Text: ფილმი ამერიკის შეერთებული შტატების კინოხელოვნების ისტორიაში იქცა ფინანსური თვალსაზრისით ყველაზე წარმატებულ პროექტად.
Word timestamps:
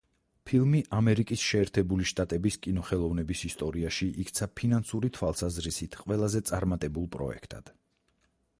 ფილმი 0.49 0.79
ამერიკის 0.99 1.41
შეერთებული 1.49 2.07
შტატების 2.11 2.57
კინოხელოვნების 2.63 3.43
ისტორიაში 3.49 4.09
იქცა 4.25 4.49
ფინანსური 4.61 5.13
თვალსაზრისით 5.21 6.01
ყველაზე 6.03 6.45
წარმატებულ 6.51 7.09
პროექტად. 7.17 7.71